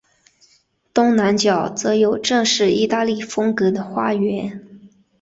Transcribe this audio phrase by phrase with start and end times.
[0.95, 4.67] 东南角则有正式意大利风格的花园。